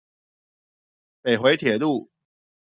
[1.21, 2.09] 北迴鐵路